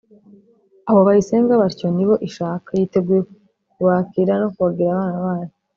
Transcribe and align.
Abo 0.89 0.99
bayisenga 1.07 1.53
batyo 1.61 1.87
ni 1.95 2.03
bo 2.07 2.15
ishaka. 2.27 2.67
Yiteguye 2.79 3.21
kubakira, 3.73 4.33
no 4.41 4.47
kubagira 4.53 4.89
abana 4.93 5.17
bayo. 5.25 5.51